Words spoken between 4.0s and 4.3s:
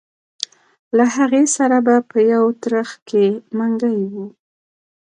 و.